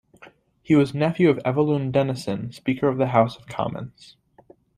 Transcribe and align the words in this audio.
He 0.63 0.73
was 0.73 0.95
nephew 0.95 1.29
of 1.29 1.37
Evelyn 1.45 1.91
Denison, 1.91 2.51
Speaker 2.51 2.87
of 2.87 2.97
the 2.97 3.09
House 3.09 3.37
of 3.37 3.45
Commons. 3.45 4.17